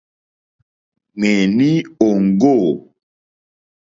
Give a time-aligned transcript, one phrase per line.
[1.17, 1.69] Ŋmèní
[2.07, 2.53] òŋɡô.